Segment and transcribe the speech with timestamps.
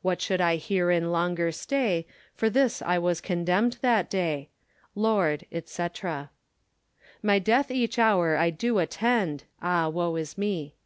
[0.00, 4.48] What should I heerein longer stay, For this I was condemned that day.
[4.94, 5.88] Lord, &c.
[7.20, 10.76] My death each houre I do attend; Ah woe is me.